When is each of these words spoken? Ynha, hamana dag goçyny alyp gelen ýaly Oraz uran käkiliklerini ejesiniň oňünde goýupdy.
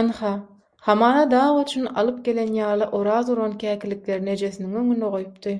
Ynha, 0.00 0.32
hamana 0.88 1.22
dag 1.30 1.52
goçyny 1.58 1.86
alyp 2.02 2.18
gelen 2.26 2.52
ýaly 2.58 2.90
Oraz 3.00 3.32
uran 3.36 3.56
käkiliklerini 3.64 4.34
ejesiniň 4.36 4.76
oňünde 4.82 5.10
goýupdy. 5.16 5.56